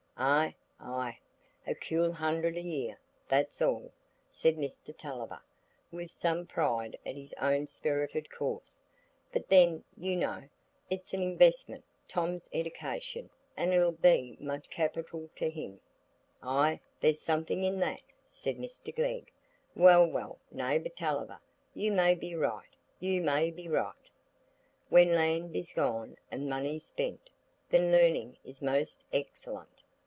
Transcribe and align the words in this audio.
"Ay, 0.23 0.53
ay, 0.79 1.17
a 1.65 1.73
cool 1.73 2.11
hundred 2.11 2.55
a 2.55 2.61
year, 2.61 2.99
that's 3.27 3.59
all," 3.59 3.91
said 4.29 4.55
Mr 4.55 4.95
Tulliver, 4.95 5.41
with 5.91 6.11
some 6.11 6.45
pride 6.45 6.95
at 7.07 7.15
his 7.15 7.33
own 7.41 7.65
spirited 7.65 8.29
course. 8.29 8.85
"But 9.31 9.49
then, 9.49 9.83
you 9.97 10.15
know, 10.15 10.47
it's 10.91 11.15
an 11.15 11.23
investment; 11.23 11.83
Tom's 12.07 12.47
eddication 12.53 13.31
'ull 13.57 13.93
be 13.93 14.37
so 14.39 14.45
much 14.45 14.69
capital 14.69 15.27
to 15.37 15.49
him." 15.49 15.79
"Ay, 16.43 16.79
there's 16.99 17.19
something 17.19 17.63
in 17.63 17.79
that," 17.79 18.01
said 18.27 18.59
Mr 18.59 18.95
Glegg. 18.95 19.31
"Well 19.75 20.05
well, 20.05 20.37
neighbour 20.51 20.89
Tulliver, 20.89 21.39
you 21.73 21.91
may 21.91 22.13
be 22.13 22.35
right, 22.35 22.75
you 22.99 23.21
may 23.21 23.49
be 23.49 23.67
right: 23.67 24.11
'When 24.89 25.13
land 25.13 25.55
is 25.55 25.71
gone 25.73 26.15
and 26.29 26.47
money's 26.47 26.85
spent, 26.85 27.31
Then 27.71 27.91
learning 27.91 28.37
is 28.43 28.61
most 28.61 29.03
excellent. 29.11 29.67